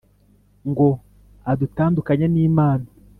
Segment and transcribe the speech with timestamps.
[0.69, 0.87] ngo
[1.51, 2.87] adutandukanye n’Imana